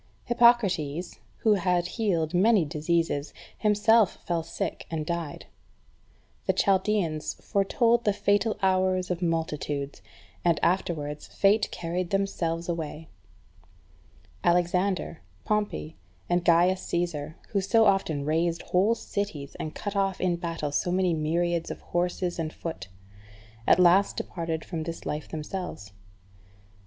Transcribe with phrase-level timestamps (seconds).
[0.25, 0.29] 3.
[0.29, 5.45] Hippocrates, who had healed many diseases, himself fell sick, and died.
[6.47, 10.01] The Chaldeans foretold the fatal hours of multitudes,
[10.43, 13.09] and afterwards fate carried themselves away.
[14.43, 20.35] Alexander, Pompey, and Gaius Caesar, who so often razed whole cities, and cut off in
[20.35, 22.87] battle so many myriads of horse and foot,
[23.67, 25.91] at last departed from this life themselves.